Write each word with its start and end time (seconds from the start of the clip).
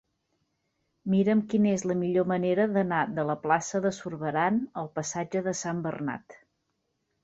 Mira'm 1.13 1.43
quina 1.51 1.73
és 1.73 1.83
la 1.91 1.97
millor 1.99 2.27
manera 2.33 2.67
d'anar 2.79 3.03
de 3.21 3.29
la 3.33 3.37
plaça 3.45 3.85
de 3.87 3.95
Zurbarán 4.01 4.61
al 4.85 4.93
passatge 5.01 5.49
de 5.51 5.59
Sant 5.65 5.89
Bernat. 5.89 6.45